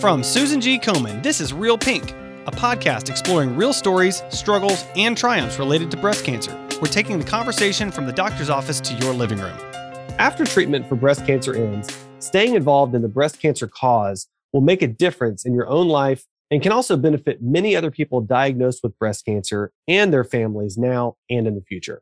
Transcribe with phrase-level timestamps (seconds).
[0.00, 0.78] From Susan G.
[0.78, 2.12] Komen, this is Real Pink,
[2.46, 6.56] a podcast exploring real stories, struggles, and triumphs related to breast cancer.
[6.80, 9.58] We're taking the conversation from the doctor's office to your living room.
[10.18, 14.80] After treatment for breast cancer ends, staying involved in the breast cancer cause will make
[14.80, 18.98] a difference in your own life and can also benefit many other people diagnosed with
[18.98, 22.00] breast cancer and their families now and in the future.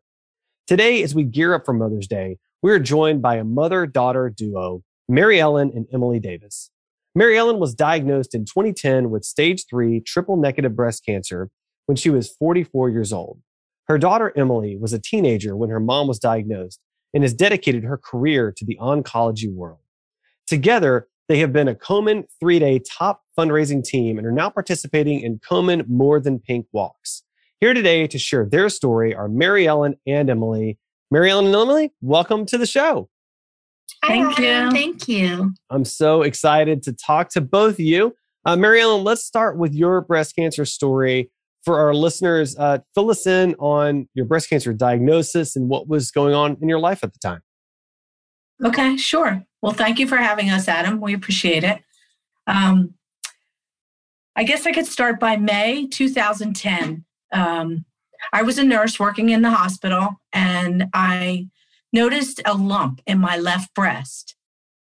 [0.69, 4.31] Today, as we gear up for Mother's Day, we are joined by a mother daughter
[4.31, 6.71] duo, Mary Ellen and Emily Davis.
[7.15, 11.51] Mary Ellen was diagnosed in 2010 with stage three triple negative breast cancer
[11.87, 13.41] when she was 44 years old.
[13.89, 16.81] Her daughter Emily was a teenager when her mom was diagnosed
[17.15, 19.81] and has dedicated her career to the oncology world.
[20.47, 25.21] Together, they have been a Komen three day top fundraising team and are now participating
[25.21, 27.23] in Komen More Than Pink Walks.
[27.61, 30.79] Here today to share their story are Mary Ellen and Emily.
[31.11, 33.09] Mary Ellen and Emily, welcome to the show.
[34.07, 34.71] Thank you.
[34.71, 35.53] Thank you.
[35.71, 38.15] I'm so excited to talk to both of you.
[38.45, 41.31] Uh, Mary Ellen, let's start with your breast cancer story.
[41.65, 46.11] For our listeners, uh, fill us in on your breast cancer diagnosis and what was
[46.11, 47.43] going on in your life at the time.
[48.65, 49.45] Okay, sure.
[49.61, 51.01] Well, thank you for having us, Adam.
[51.01, 51.83] We appreciate it.
[52.47, 52.95] Um,
[54.35, 57.05] I guess I could start by May 2010.
[57.33, 57.85] Um,
[58.33, 61.49] I was a nurse working in the hospital and I
[61.93, 64.37] noticed a lump in my left breast.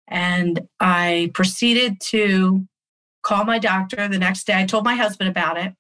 [0.08, 2.68] And I proceeded to
[3.24, 4.54] call my doctor the next day.
[4.60, 5.74] I told my husband about it.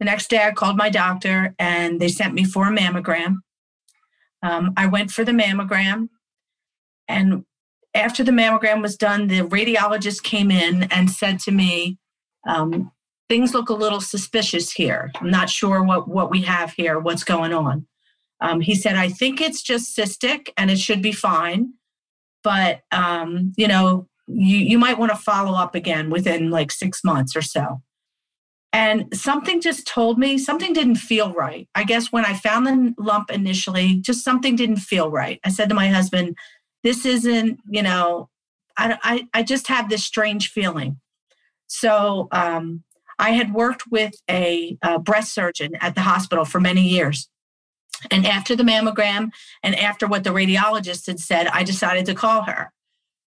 [0.00, 3.36] The next day, I called my doctor and they sent me for a mammogram.
[4.42, 6.08] Um, I went for the mammogram.
[7.06, 7.44] And
[7.94, 11.98] after the mammogram was done, the radiologist came in and said to me,
[12.46, 12.90] um,
[13.28, 15.10] Things look a little suspicious here.
[15.14, 17.86] I'm not sure what, what we have here, what's going on.
[18.42, 21.74] Um, he said, I think it's just cystic and it should be fine.
[22.42, 27.04] But, um, you know, you, you might want to follow up again within like six
[27.04, 27.80] months or so.
[28.72, 31.68] And something just told me something didn't feel right.
[31.74, 35.38] I guess when I found the lump initially, just something didn't feel right.
[35.44, 36.36] I said to my husband,
[36.82, 38.28] This isn't, you know,
[38.76, 40.98] I, I, I just have this strange feeling.
[41.66, 42.82] So um,
[43.18, 47.28] I had worked with a, a breast surgeon at the hospital for many years.
[48.10, 49.30] And after the mammogram
[49.62, 52.72] and after what the radiologist had said, I decided to call her.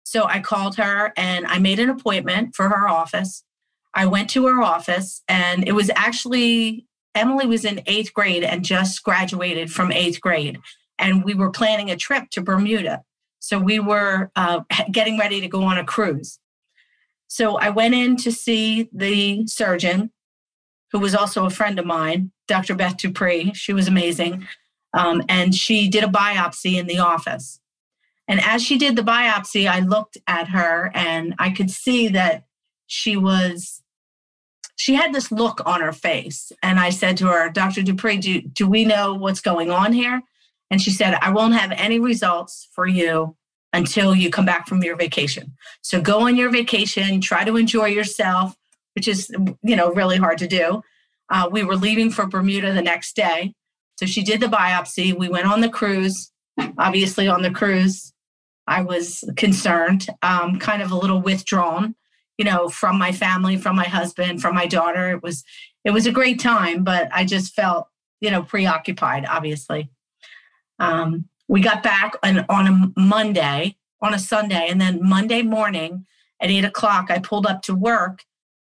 [0.05, 3.45] So I called her and I made an appointment for her office.
[3.95, 8.65] I went to her office and it was actually Emily was in eighth grade and
[8.65, 10.59] just graduated from eighth grade.
[10.99, 13.03] And we were planning a trip to Bermuda.
[13.39, 14.61] So we were uh,
[14.91, 16.39] getting ready to go on a cruise.
[17.29, 20.11] So I went in to see the surgeon,
[20.95, 22.77] who was also a friend of mine, Dr.
[22.77, 23.53] Beth Dupree.
[23.53, 24.47] She was amazing.
[24.97, 27.59] Um, and she did a biopsy in the office.
[28.29, 32.45] And as she did the biopsy, I looked at her and I could see that
[32.87, 33.83] she was,
[34.77, 36.53] she had this look on her face.
[36.63, 37.83] And I said to her, Dr.
[37.83, 40.23] Dupree, do, do we know what's going on here?
[40.71, 43.35] And she said, I won't have any results for you
[43.73, 45.57] until you come back from your vacation.
[45.83, 48.55] So go on your vacation, try to enjoy yourself,
[48.95, 49.31] which is,
[49.63, 50.83] you know, really hard to do.
[51.31, 53.55] Uh, we were leaving for Bermuda the next day.
[53.99, 55.17] So she did the biopsy.
[55.17, 56.33] We went on the cruise.
[56.79, 58.13] Obviously, on the cruise,
[58.67, 61.95] I was concerned, um, kind of a little withdrawn,
[62.39, 65.11] you know, from my family, from my husband, from my daughter.
[65.11, 65.45] It was
[65.85, 67.89] it was a great time, but I just felt,
[68.21, 69.27] you know, preoccupied.
[69.27, 69.91] Obviously,
[70.79, 76.07] um, we got back on, on a Monday, on a Sunday, and then Monday morning
[76.41, 78.23] at eight o'clock, I pulled up to work,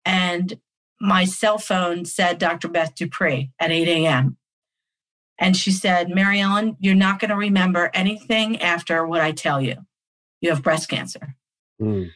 [0.06, 0.60] and
[1.02, 2.68] my cell phone said Dr.
[2.68, 4.38] Beth Dupree at 8 a.m.
[5.38, 9.62] And she said, Mary Ellen, you're not going to remember anything after what I tell
[9.62, 9.76] you.
[10.40, 11.36] You have breast cancer.
[11.82, 12.12] Mm.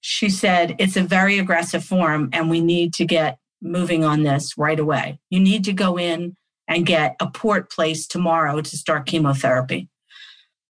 [0.00, 4.56] She said, it's a very aggressive form and we need to get moving on this
[4.56, 5.18] right away.
[5.30, 6.36] You need to go in
[6.68, 9.88] and get a port placed tomorrow to start chemotherapy.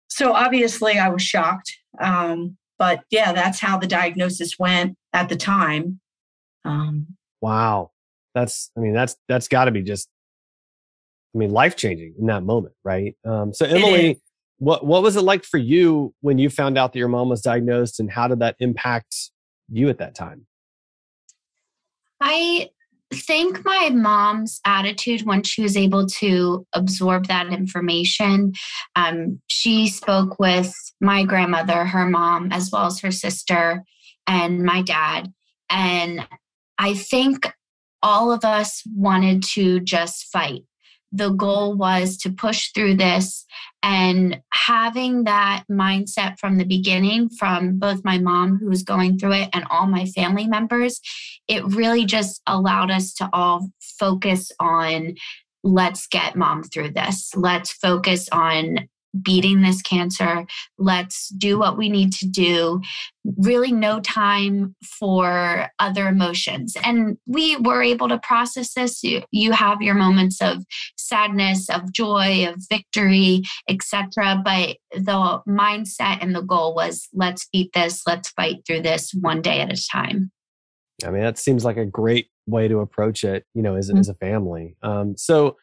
[0.09, 1.73] So obviously, I was shocked.
[2.01, 6.01] Um, but yeah, that's how the diagnosis went at the time.
[6.65, 7.91] Um, wow,
[8.35, 10.09] that's I mean that's that's got to be just
[11.35, 13.17] I mean, life changing in that moment, right?
[13.25, 14.21] Um, so, Emily,
[14.59, 17.41] what what was it like for you when you found out that your mom was
[17.41, 19.15] diagnosed, and how did that impact
[19.71, 20.47] you at that time?
[22.21, 22.71] I
[23.13, 28.53] think my mom's attitude when she was able to absorb that information.
[28.97, 33.85] Um, she spoke with my grandmother, her mom, as well as her sister,
[34.27, 35.33] and my dad.
[35.71, 36.27] And
[36.81, 37.53] I think
[38.03, 40.63] all of us wanted to just fight.
[41.13, 43.45] The goal was to push through this
[43.83, 49.33] and having that mindset from the beginning from both my mom who was going through
[49.33, 51.01] it and all my family members
[51.49, 55.15] it really just allowed us to all focus on
[55.63, 57.33] let's get mom through this.
[57.37, 58.89] Let's focus on
[59.23, 60.47] beating this cancer.
[60.79, 62.81] Let's do what we need to do.
[63.39, 66.77] Really, no time for other emotions.
[66.85, 69.03] And we were able to process this.
[69.03, 70.65] You, you have your moments of
[70.97, 74.41] sadness, of joy, of victory, etc.
[74.45, 79.43] But the mindset and the goal was let's beat this, let's fight through this one
[79.43, 80.31] day at a time.
[81.05, 83.99] I mean, that seems like a great way to approach it, you know, as, mm-hmm.
[83.99, 84.77] as a family.
[84.83, 85.57] Um, so,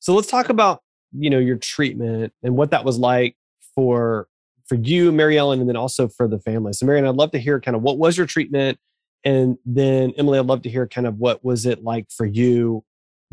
[0.00, 0.82] so let's talk about
[1.16, 3.36] you know your treatment and what that was like
[3.74, 4.28] for
[4.66, 7.30] for you mary ellen and then also for the family so mary ellen i'd love
[7.30, 8.78] to hear kind of what was your treatment
[9.24, 12.84] and then emily i'd love to hear kind of what was it like for you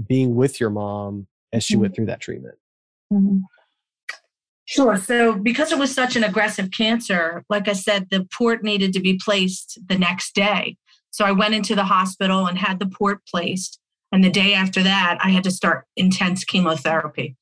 [0.08, 1.82] being with your mom as she mm-hmm.
[1.82, 2.56] went through that treatment
[3.12, 3.40] mm-hmm.
[4.70, 4.98] Sure.
[4.98, 9.00] So, because it was such an aggressive cancer, like I said, the port needed to
[9.00, 10.78] be placed the next day.
[11.10, 13.80] So, I went into the hospital and had the port placed.
[14.12, 17.36] And the day after that, I had to start intense chemotherapy.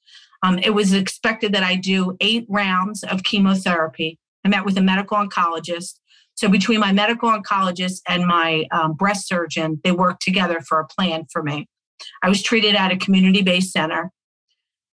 [0.43, 4.19] Um, it was expected that I do eight rounds of chemotherapy.
[4.45, 5.99] I met with a medical oncologist.
[6.35, 10.87] So between my medical oncologist and my um, breast surgeon, they worked together for a
[10.87, 11.67] plan for me.
[12.21, 14.11] I was treated at a community-based center,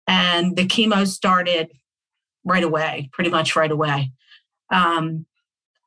[0.09, 1.71] and the chemo started
[2.45, 4.13] right away, pretty much right away.
[4.73, 5.27] Um,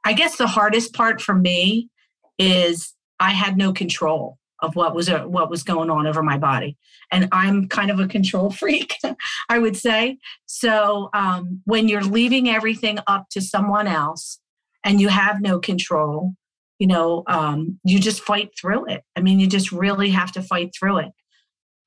[0.05, 1.89] I guess the hardest part for me
[2.37, 6.37] is I had no control of what was uh, what was going on over my
[6.37, 6.77] body.
[7.11, 8.95] And i'm kind of a control freak
[9.49, 10.17] i would say.
[10.45, 14.39] So um, when you're leaving everything up to someone else
[14.83, 16.33] and you have no control
[16.79, 19.03] you know um, you just fight through it.
[19.15, 21.11] I mean you just really have to fight through it.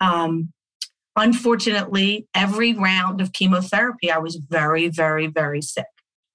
[0.00, 0.52] Um,
[1.16, 5.86] unfortunately every round of chemotherapy i was very very very sick.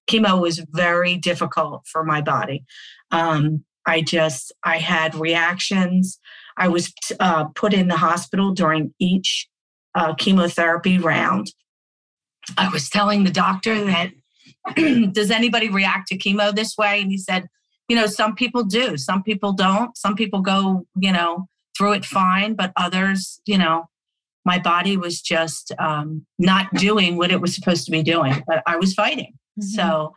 [0.08, 2.64] Chemo was very difficult for my body.
[3.12, 6.20] Um, I just, I had reactions.
[6.58, 9.48] I was uh, put in the hospital during each
[9.94, 11.52] uh, chemotherapy round.
[12.58, 14.12] I was telling the doctor that,
[15.14, 17.02] does anybody react to chemo this way?
[17.02, 17.48] And he said,
[17.88, 19.96] you know, some people do, some people don't.
[19.98, 21.48] Some people go, you know,
[21.78, 23.86] through it fine, but others, you know,
[24.44, 28.62] my body was just um, not doing what it was supposed to be doing, but
[28.66, 29.34] I was fighting.
[29.60, 29.68] Mm-hmm.
[29.70, 30.16] So,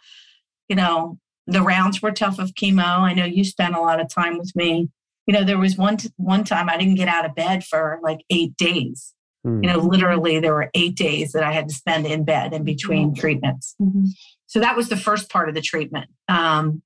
[0.68, 1.18] you know,
[1.48, 3.00] the rounds were tough of chemo.
[3.00, 4.90] I know you spent a lot of time with me.
[5.26, 7.98] You know, there was one t- one time I didn't get out of bed for
[8.02, 9.14] like eight days.
[9.46, 9.64] Mm-hmm.
[9.64, 12.64] You know, literally there were eight days that I had to spend in bed in
[12.64, 13.20] between mm-hmm.
[13.20, 13.74] treatments.
[13.80, 14.04] Mm-hmm.
[14.46, 16.10] So that was the first part of the treatment.
[16.28, 16.82] Um,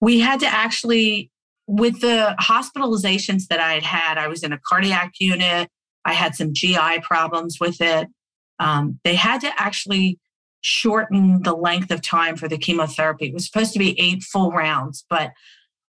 [0.00, 1.30] we had to actually,
[1.66, 5.68] with the hospitalizations that I had had, I was in a cardiac unit.
[6.06, 8.08] I had some GI problems with it.
[8.58, 10.18] Um, they had to actually
[10.60, 13.26] shorten the length of time for the chemotherapy.
[13.26, 15.32] It was supposed to be eight full rounds, but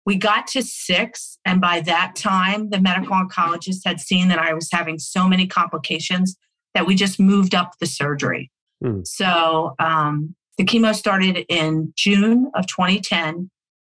[0.06, 1.38] we got to six.
[1.46, 5.48] And by that time, the medical oncologist had seen that I was having so many
[5.48, 6.36] complications
[6.74, 8.52] that we just moved up the surgery.
[8.84, 9.06] Mm.
[9.06, 13.50] So um, the chemo started in June of 2010.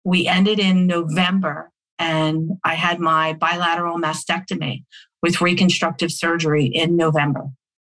[0.04, 4.84] We ended in November, and I had my bilateral mastectomy
[5.22, 7.50] with reconstructive surgery in November.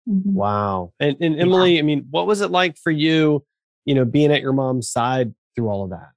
[0.07, 0.33] Mm-hmm.
[0.33, 0.93] Wow.
[0.99, 1.79] And, and Emily, yeah.
[1.79, 3.43] I mean, what was it like for you,
[3.85, 6.09] you know, being at your mom's side through all of that?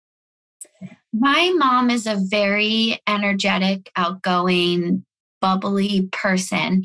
[1.13, 5.05] My mom is a very energetic, outgoing,
[5.41, 6.83] bubbly person.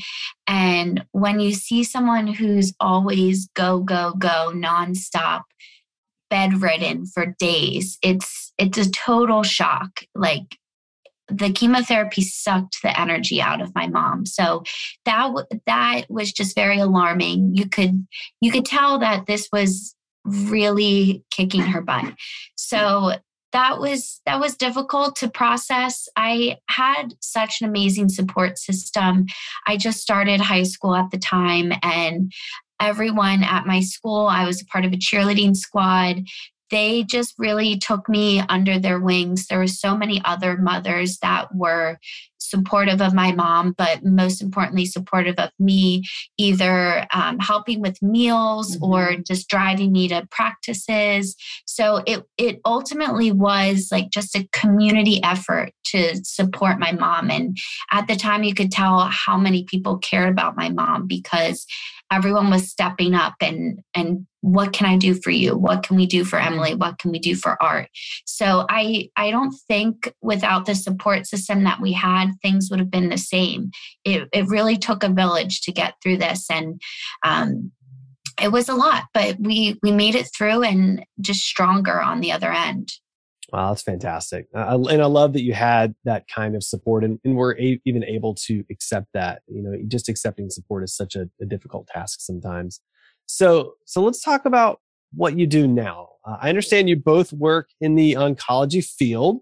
[0.48, 5.42] And when you see someone who's always go, go, go nonstop,
[6.30, 10.02] bedridden for days, it's it's a total shock.
[10.16, 10.58] Like
[11.34, 14.26] the chemotherapy sucked the energy out of my mom.
[14.26, 14.64] So
[15.06, 15.32] that
[15.66, 17.56] that was just very alarming.
[17.56, 18.06] You could
[18.42, 22.14] you could tell that this was really kicking her butt.
[22.56, 23.14] So
[23.52, 26.08] that was that was difficult to process.
[26.16, 29.26] I had such an amazing support system.
[29.68, 32.32] I just started high school at the time and
[32.80, 36.18] everyone at my school i was a part of a cheerleading squad
[36.74, 39.46] they just really took me under their wings.
[39.46, 42.00] There were so many other mothers that were
[42.40, 46.04] supportive of my mom, but most importantly, supportive of me,
[46.38, 48.86] either um, helping with meals mm-hmm.
[48.86, 51.36] or just driving me to practices.
[51.66, 57.30] So it it ultimately was like just a community effort to support my mom.
[57.30, 57.58] And
[57.92, 61.66] at the time, you could tell how many people cared about my mom because
[62.14, 65.58] everyone was stepping up and and what can I do for you?
[65.58, 66.38] What can we do for.
[66.38, 66.76] Emily?
[66.76, 67.90] What can we do for Art?
[68.26, 72.92] So I I don't think without the support system that we had, things would have
[72.92, 73.72] been the same.
[74.04, 76.82] It it really took a village to get through this, and
[77.26, 77.72] um,
[78.42, 82.32] it was a lot, but we we made it through and just stronger on the
[82.32, 82.90] other end.
[83.54, 84.48] Wow, that's fantastic.
[84.56, 87.80] Uh, and I love that you had that kind of support and, and were a-
[87.86, 89.44] even able to accept that.
[89.48, 92.82] You know, just accepting support is such a, a difficult task sometimes.
[93.28, 94.80] So, so let's talk about
[95.14, 96.10] what you do now.
[96.26, 99.42] Uh, I understand you both work in the oncology field.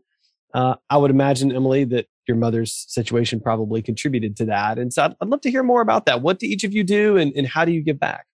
[0.54, 4.78] Uh, I would imagine, Emily, that your mother's situation probably contributed to that.
[4.78, 6.22] And so I'd, I'd love to hear more about that.
[6.22, 8.26] What do each of you do and, and how do you give back?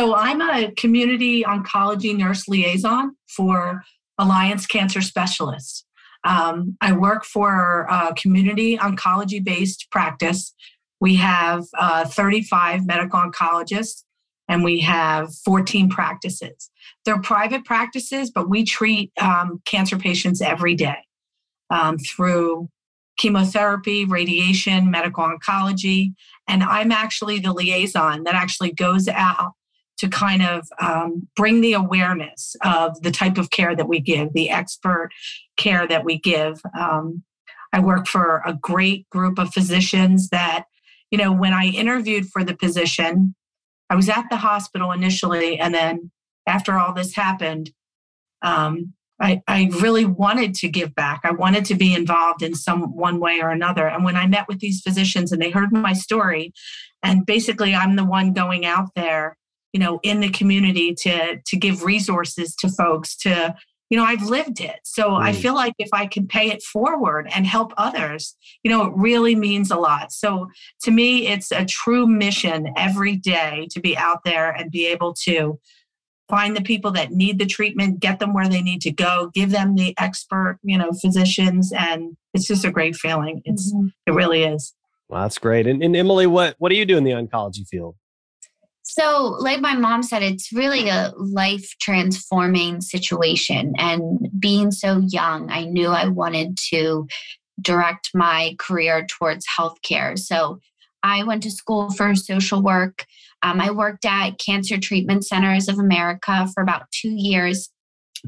[0.00, 3.82] So I'm a community oncology nurse liaison for
[4.16, 5.84] Alliance Cancer Specialists.
[6.24, 10.54] Um, I work for a community oncology based practice.
[11.02, 14.04] We have uh, 35 medical oncologists
[14.48, 16.70] and we have 14 practices.
[17.04, 21.04] They're private practices, but we treat um, cancer patients every day
[21.68, 22.70] um, through
[23.18, 26.14] chemotherapy, radiation, medical oncology.
[26.48, 29.52] And I'm actually the liaison that actually goes out
[30.00, 34.32] to kind of um, bring the awareness of the type of care that we give,
[34.32, 35.10] the expert
[35.56, 36.60] care that we give.
[36.78, 37.22] Um,
[37.72, 40.64] I work for a great group of physicians that,
[41.10, 43.34] you know, when I interviewed for the position,
[43.90, 46.10] I was at the hospital initially, and then
[46.46, 47.70] after all this happened,
[48.42, 51.20] um, I, I really wanted to give back.
[51.24, 53.86] I wanted to be involved in some one way or another.
[53.86, 56.54] And when I met with these physicians and they heard my story,
[57.02, 59.36] and basically I'm the one going out there
[59.72, 63.54] you know in the community to to give resources to folks to
[63.88, 64.80] you know i've lived it.
[64.84, 65.22] So mm.
[65.22, 68.92] i feel like if i can pay it forward and help others you know it
[68.96, 70.12] really means a lot.
[70.12, 70.48] So
[70.82, 75.14] to me it's a true mission every day to be out there and be able
[75.24, 75.58] to
[76.28, 79.50] find the people that need the treatment get them where they need to go give
[79.50, 83.42] them the expert you know physicians and it's just a great feeling.
[83.44, 83.88] It's mm-hmm.
[84.06, 84.72] it really is.
[85.08, 85.66] Well that's great.
[85.66, 87.96] And, and emily what what do you do in the oncology field
[88.90, 93.72] so, like my mom said, it's really a life transforming situation.
[93.78, 97.06] And being so young, I knew I wanted to
[97.60, 100.18] direct my career towards healthcare.
[100.18, 100.58] So,
[101.04, 103.06] I went to school for social work.
[103.42, 107.70] Um, I worked at Cancer Treatment Centers of America for about two years.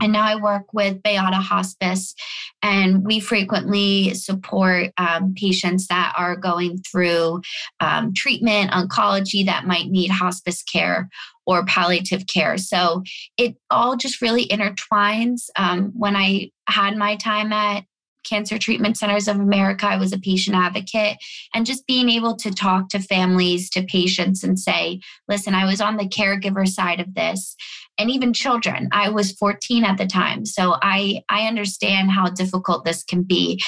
[0.00, 2.14] And now I work with Beata Hospice,
[2.62, 7.42] and we frequently support um, patients that are going through
[7.80, 11.08] um, treatment, oncology that might need hospice care
[11.46, 12.56] or palliative care.
[12.56, 13.02] So
[13.37, 15.49] it all just really intertwines.
[15.56, 17.84] Um, when I had my time at
[18.25, 19.87] Cancer Treatment Centers of America.
[19.87, 21.19] I was a patient advocate
[21.55, 25.81] and just being able to talk to families, to patients, and say, listen, I was
[25.81, 27.57] on the caregiver side of this.
[27.99, 28.88] And even children.
[28.91, 30.47] I was 14 at the time.
[30.47, 33.61] So I, I understand how difficult this can be.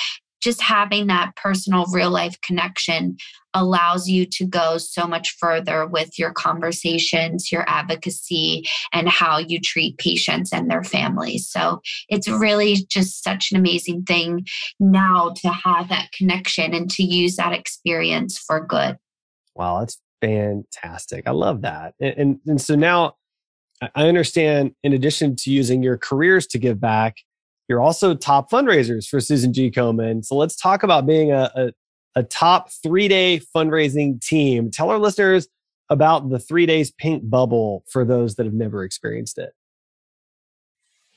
[0.44, 3.16] Just having that personal real life connection
[3.54, 9.58] allows you to go so much further with your conversations, your advocacy, and how you
[9.58, 11.48] treat patients and their families.
[11.48, 14.44] So it's really just such an amazing thing
[14.78, 18.98] now to have that connection and to use that experience for good.
[19.54, 21.26] Wow, that's fantastic.
[21.26, 21.94] I love that.
[21.98, 23.14] And, and, and so now
[23.94, 27.16] I understand, in addition to using your careers to give back,
[27.68, 29.70] you're also top fundraisers for Susan G.
[29.70, 30.24] Komen.
[30.24, 31.72] So let's talk about being a, a,
[32.16, 34.70] a top three day fundraising team.
[34.70, 35.48] Tell our listeners
[35.90, 39.52] about the three days pink bubble for those that have never experienced it.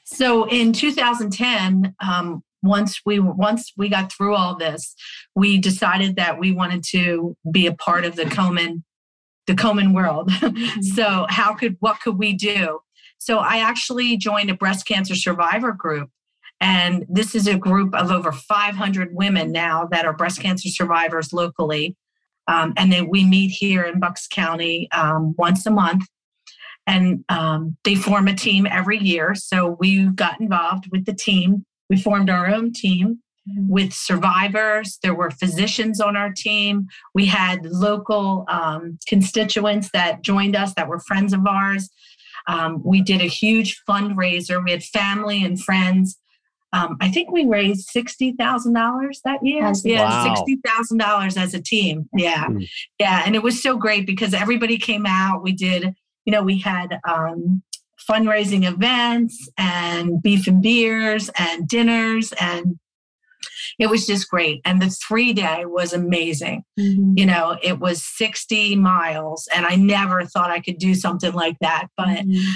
[0.06, 4.96] So in 2010, um, once we once we got through all this,
[5.36, 8.84] we decided that we wanted to be a part of the Komen
[9.48, 10.32] the Komen world.
[10.48, 10.82] Mm-hmm.
[10.82, 12.80] so how could what could we do?
[13.18, 16.10] So I actually joined a breast cancer survivor group.
[16.60, 21.32] And this is a group of over 500 women now that are breast cancer survivors
[21.32, 21.96] locally.
[22.48, 26.06] Um, and then we meet here in Bucks County um, once a month.
[26.88, 29.36] And um, they form a team every year.
[29.36, 31.66] So we got involved with the team.
[31.90, 33.20] We formed our own team
[33.56, 34.98] with survivors.
[35.04, 36.88] There were physicians on our team.
[37.14, 41.90] We had local um, constituents that joined us that were friends of ours.
[42.48, 44.64] Um, we did a huge fundraiser.
[44.64, 46.18] We had family and friends.
[46.74, 49.72] Um, I think we raised sixty thousand dollars that year.
[49.84, 52.10] Yeah, sixty thousand dollars as a team.
[52.14, 52.48] Yeah,
[53.00, 55.44] yeah, and it was so great because everybody came out.
[55.44, 55.96] We did,
[56.26, 57.64] you know, we had um,
[58.10, 62.78] fundraising events and beef and beers and dinners and
[63.80, 64.62] it was just great.
[64.66, 66.64] And the three day was amazing.
[66.80, 67.14] Mm-hmm.
[67.16, 71.58] You know, it was 60 miles, and I never thought I could do something like
[71.62, 71.88] that.
[71.96, 72.52] But mm-hmm.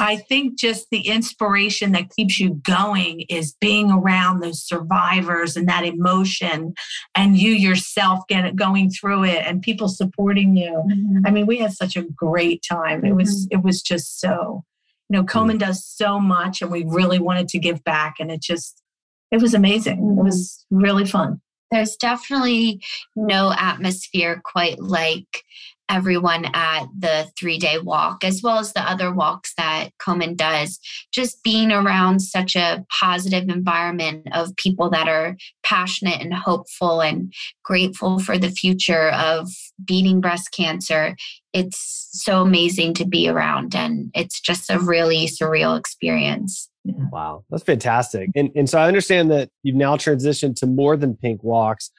[0.00, 5.68] I think just the inspiration that keeps you going is being around those survivors and
[5.68, 6.72] that emotion
[7.14, 10.72] and you yourself get it going through it and people supporting you.
[10.72, 11.26] Mm-hmm.
[11.26, 13.04] I mean, we had such a great time.
[13.04, 13.58] It was mm-hmm.
[13.58, 14.64] it was just so,
[15.10, 18.40] you know, Komen does so much and we really wanted to give back and it
[18.40, 18.82] just
[19.30, 19.98] it was amazing.
[19.98, 20.24] It mm-hmm.
[20.24, 21.42] was really fun.
[21.70, 22.82] There's definitely
[23.14, 25.44] no atmosphere quite like
[25.90, 30.78] everyone at the three day walk, as well as the other walks that Komen does.
[31.12, 37.34] Just being around such a positive environment of people that are passionate and hopeful and
[37.64, 39.50] grateful for the future of
[39.84, 41.16] beating breast cancer.
[41.52, 46.68] It's so amazing to be around, and it's just a really surreal experience.
[46.84, 48.30] Wow, that's fantastic.
[48.34, 51.90] And, and so I understand that you've now transitioned to more than pink walks.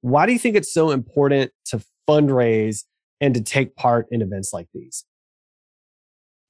[0.00, 2.84] Why do you think it's so important to fundraise
[3.20, 5.04] and to take part in events like these?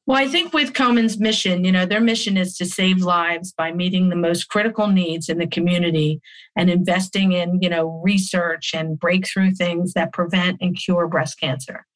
[0.07, 3.71] Well, I think with Komen's mission, you know, their mission is to save lives by
[3.71, 6.21] meeting the most critical needs in the community
[6.57, 11.87] and investing in, you know, research and breakthrough things that prevent and cure breast cancer.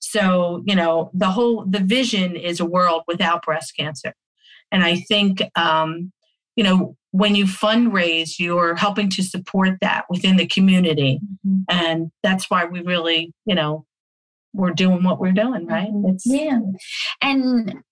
[0.00, 4.14] So, you know, the whole the vision is a world without breast cancer.
[4.72, 6.12] And I think um,
[6.56, 11.20] you know, when you fundraise, you're helping to support that within the community.
[11.46, 11.62] Mm-hmm.
[11.68, 13.86] And that's why we really, you know,
[14.52, 15.88] we're doing what we're doing, right?
[15.88, 16.10] Mm-hmm.
[16.10, 16.60] It's yeah.
[17.20, 17.82] And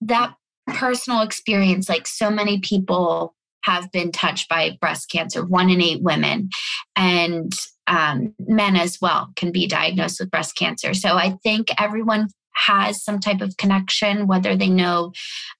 [0.00, 0.34] that
[0.66, 6.02] personal experience, like so many people have been touched by breast cancer, one in eight
[6.02, 6.48] women,
[6.96, 7.52] and
[7.86, 10.94] um, men as well can be diagnosed with breast cancer.
[10.94, 15.12] So I think everyone has some type of connection, whether they know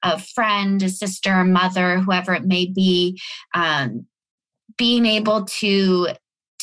[0.03, 3.21] a friend, a sister, a mother, whoever it may be.
[3.55, 4.07] Um,
[4.77, 6.09] being able to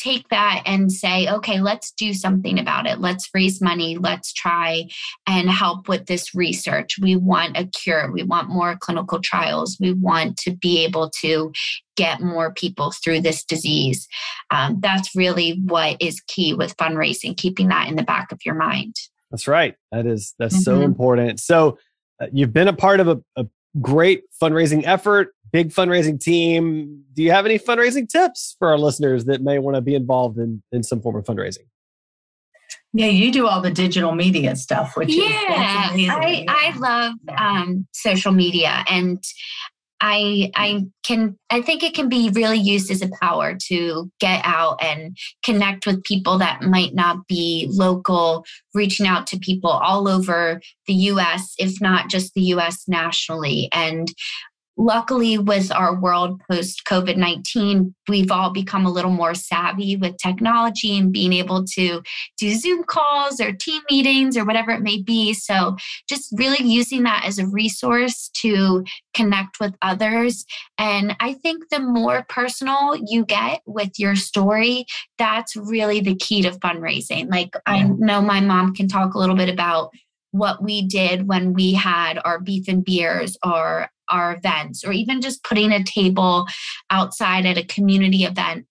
[0.06, 3.00] take that and say, okay, let's do something about it.
[3.00, 3.96] Let's raise money.
[3.96, 4.84] Let's try
[5.26, 6.96] and help with this research.
[7.00, 8.12] We want a cure.
[8.12, 9.76] We want more clinical trials.
[9.80, 11.52] We want to be able to
[11.96, 14.06] get more people through this disease.
[14.50, 18.54] Um, that's really what is key with fundraising, keeping that in the back of your
[18.54, 18.94] mind.
[19.30, 19.74] That's right.
[19.90, 20.62] That is that's mm-hmm.
[20.62, 21.40] so important.
[21.40, 21.78] So
[22.20, 23.46] uh, you've been a part of a, a
[23.80, 27.02] great fundraising effort big fundraising team.
[27.14, 30.36] Do you have any fundraising tips for our listeners that may want to be involved
[30.38, 31.64] in, in some form of fundraising?
[32.92, 37.86] Yeah, you do all the digital media stuff, which yeah, is I, I love um,
[37.92, 39.22] social media and
[39.98, 44.42] I I can I think it can be really used as a power to get
[44.44, 50.06] out and connect with people that might not be local, reaching out to people all
[50.06, 53.70] over the US, if not just the US nationally.
[53.72, 54.12] And
[54.76, 60.96] luckily with our world post covid-19 we've all become a little more savvy with technology
[60.96, 62.02] and being able to
[62.38, 65.32] do zoom calls or team meetings or whatever it may be.
[65.34, 65.76] So
[66.08, 68.84] just really using that as a resource to
[69.14, 70.44] connect with others.
[70.78, 74.86] And i think the more personal you get with your story
[75.18, 77.30] that's really the key to fundraising.
[77.30, 79.90] Like i know my mom can talk a little bit about
[80.32, 85.20] what we did when we had our beef and beers or our events or even
[85.20, 86.46] just putting a table
[86.90, 88.66] outside at a community event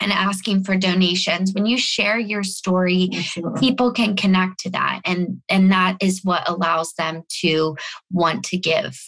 [0.00, 1.52] and asking for donations.
[1.52, 3.54] When you share your story sure.
[3.58, 7.76] people can connect to that and and that is what allows them to
[8.10, 8.98] want to give.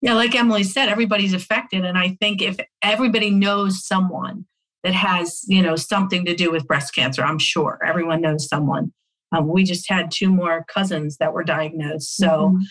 [0.00, 1.84] Yeah like emily said everybody's affected.
[1.84, 4.46] And i think if everybody knows someone
[4.82, 8.92] that has you know something to do with breast cancer i'm sure everyone knows someone.
[9.32, 12.16] Um, we just had two more cousins that were diagnosed.
[12.16, 12.62] So mm-hmm.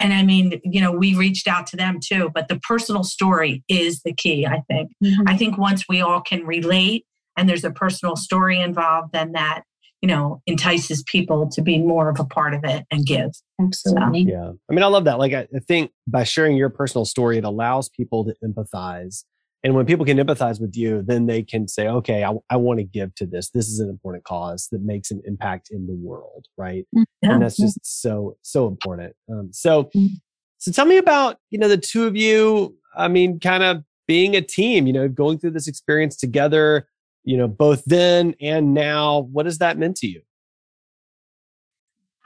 [0.00, 3.64] And I mean, you know, we reached out to them too, but the personal story
[3.68, 4.92] is the key, I think.
[5.02, 5.28] Mm-hmm.
[5.28, 7.04] I think once we all can relate
[7.36, 9.62] and there's a personal story involved, then that,
[10.00, 13.30] you know, entices people to be more of a part of it and give.
[13.60, 14.26] Absolutely.
[14.26, 14.30] So.
[14.30, 14.52] Yeah.
[14.70, 15.18] I mean, I love that.
[15.18, 19.24] Like, I think by sharing your personal story, it allows people to empathize
[19.64, 22.78] and when people can empathize with you, then they can say, okay, I, I want
[22.78, 23.50] to give to this.
[23.50, 26.46] This is an important cause that makes an impact in the world.
[26.56, 26.86] Right.
[26.92, 27.00] Yeah.
[27.00, 27.30] Mm-hmm.
[27.30, 29.14] And that's just so, so important.
[29.30, 30.14] Um, so, mm-hmm.
[30.58, 34.36] so tell me about, you know, the two of you, I mean, kind of being
[34.36, 36.88] a team, you know, going through this experience together,
[37.24, 40.22] you know, both then and now, what has that meant to you?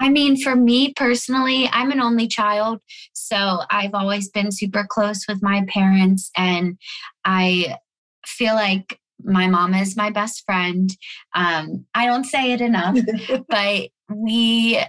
[0.02, 2.80] I mean, for me personally, I'm an only child.
[3.12, 6.28] So I've always been super close with my parents.
[6.36, 6.76] And
[7.24, 7.78] I
[8.26, 10.90] feel like my mom is my best friend.
[11.36, 12.98] Um, I don't say it enough,
[13.48, 14.80] but we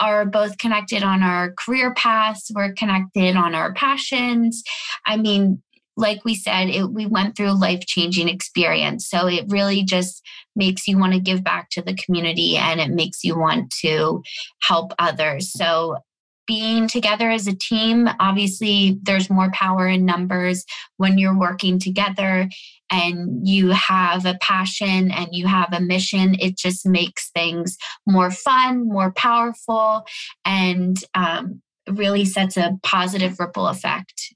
[0.00, 2.50] are both connected on our career paths.
[2.54, 4.62] We're connected on our passions.
[5.06, 5.62] I mean,
[5.98, 9.08] like we said, it, we went through a life changing experience.
[9.08, 10.22] So it really just
[10.54, 14.22] makes you want to give back to the community and it makes you want to
[14.62, 15.52] help others.
[15.52, 15.98] So
[16.46, 20.64] being together as a team, obviously, there's more power in numbers
[20.98, 22.48] when you're working together
[22.90, 26.36] and you have a passion and you have a mission.
[26.40, 30.04] It just makes things more fun, more powerful,
[30.44, 34.32] and um, really sets a positive ripple effect.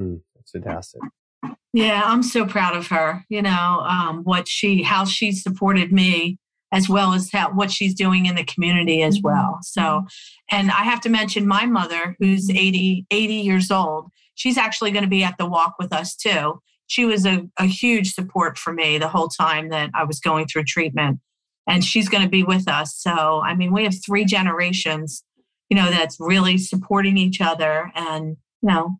[0.00, 1.00] Mm, that's fantastic.
[1.72, 3.24] Yeah, I'm so proud of her.
[3.28, 6.38] You know, um, what she, how she supported me,
[6.72, 9.28] as well as how, what she's doing in the community as mm-hmm.
[9.28, 9.58] well.
[9.62, 10.04] So,
[10.50, 14.10] and I have to mention my mother, who's 80, 80 years old.
[14.34, 16.60] She's actually going to be at the walk with us too.
[16.86, 20.46] She was a, a huge support for me the whole time that I was going
[20.46, 21.20] through treatment.
[21.66, 22.96] And she's going to be with us.
[22.96, 25.22] So, I mean, we have three generations
[25.68, 28.96] you know, that's really supporting each other and, you know,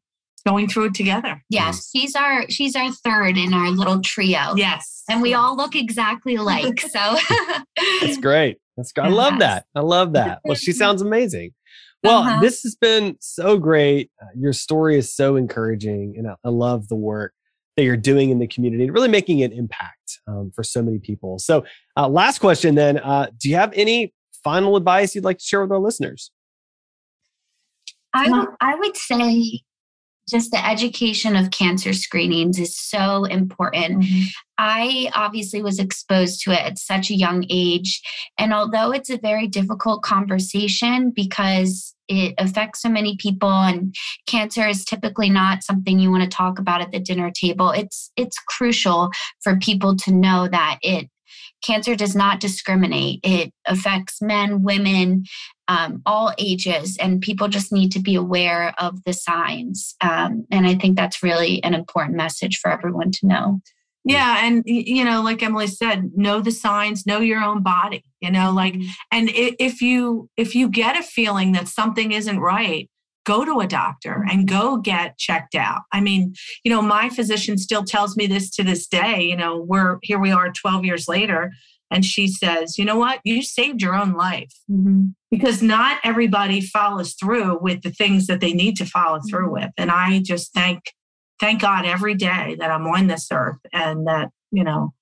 [0.46, 1.42] going through it together.
[1.48, 4.54] Yes, she's our she's our third in our little trio.
[4.56, 5.04] Yes.
[5.08, 6.80] And we all look exactly alike.
[6.80, 7.16] So
[8.00, 8.58] That's great.
[8.76, 9.06] That's great.
[9.06, 9.40] I love yes.
[9.40, 9.66] that.
[9.74, 10.40] I love that.
[10.44, 11.52] Well, she sounds amazing.
[12.04, 12.40] Well, uh-huh.
[12.40, 14.10] this has been so great.
[14.22, 17.32] Uh, your story is so encouraging, and I, I, love the work
[17.76, 21.40] that you're doing in the community, really making an impact um, for so many people.
[21.40, 21.64] So,
[21.96, 25.60] uh, last question then: uh, Do you have any final advice you'd like to share
[25.60, 26.30] with our listeners?
[28.14, 29.60] I, I would say
[30.28, 34.02] just the education of cancer screenings is so important.
[34.04, 34.24] Mm-hmm.
[34.58, 38.00] I obviously was exposed to it at such a young age.
[38.38, 43.94] And although it's a very difficult conversation because it affects so many people and
[44.26, 48.10] cancer is typically not something you want to talk about at the dinner table, it's
[48.16, 49.10] it's crucial
[49.42, 51.08] for people to know that it
[51.62, 53.20] cancer does not discriminate.
[53.22, 55.24] It affects men, women,
[55.68, 59.94] um, all ages, and people just need to be aware of the signs.
[60.00, 63.60] Um, and I think that's really an important message for everyone to know.
[64.04, 68.04] Yeah, and you know, like Emily said, know the signs, know your own body.
[68.20, 68.74] You know, like,
[69.12, 72.88] and if you if you get a feeling that something isn't right,
[73.28, 75.82] go to a doctor and go get checked out.
[75.92, 76.32] I mean,
[76.64, 79.22] you know, my physician still tells me this to this day.
[79.22, 81.52] You know, we're here we are 12 years later,
[81.90, 84.52] and she says, you know what, you saved your own life.
[84.70, 85.08] Mm-hmm.
[85.30, 89.66] Because not everybody follows through with the things that they need to follow through mm-hmm.
[89.66, 89.70] with.
[89.76, 90.80] And I just thank
[91.38, 94.94] thank God every day that I'm on this earth and that, you know,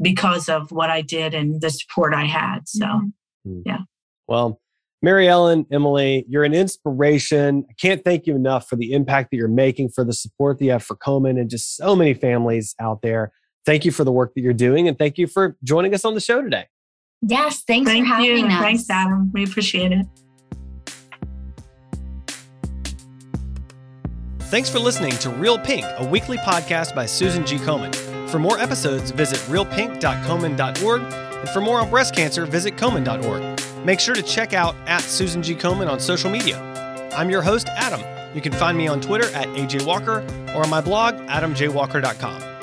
[0.00, 2.60] because of what I did and the support I had.
[2.68, 3.62] So mm-hmm.
[3.66, 3.80] yeah.
[4.28, 4.60] Well,
[5.04, 7.66] Mary Ellen, Emily, you're an inspiration.
[7.68, 10.64] I can't thank you enough for the impact that you're making, for the support that
[10.64, 13.30] you have for Komen and just so many families out there.
[13.66, 16.14] Thank you for the work that you're doing and thank you for joining us on
[16.14, 16.68] the show today.
[17.20, 18.56] Yes, thanks thank for having you.
[18.56, 18.60] us.
[18.62, 19.30] Thanks, Adam.
[19.34, 20.06] We appreciate it.
[24.40, 27.56] Thanks for listening to Real Pink, a weekly podcast by Susan G.
[27.56, 27.94] Komen.
[28.30, 31.02] For more episodes, visit realpink.komen.org.
[31.02, 33.73] And for more on breast cancer, visit komen.org.
[33.84, 35.54] Make sure to check out at Susan G.
[35.54, 36.58] Komen on social media.
[37.14, 38.00] I'm your host, Adam.
[38.34, 42.53] You can find me on Twitter at AJ Walker or on my blog, adamjwalker.com.